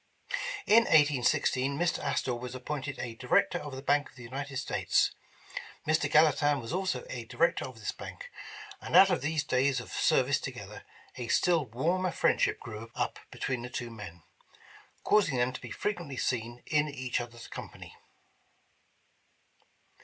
[0.65, 1.99] In 1816 Mr.
[1.99, 5.11] Astor was appointed a Director of the Bank of the United States,
[5.87, 6.11] Mr.
[6.11, 8.31] Gallatin was also a director of this bank,
[8.81, 10.85] and out of these days of service together,
[11.17, 14.23] a still warmer friendship grew up between the two men,
[15.03, 17.95] causing them to be frequently seen in each other's company.